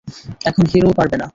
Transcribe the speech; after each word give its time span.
এখন 0.45 0.63
হিরোও 0.71 0.97
পারবে 0.97 1.17
না। 1.17 1.27